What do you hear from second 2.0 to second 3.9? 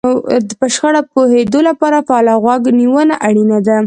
فعاله غوږ نيونه اړينه ده.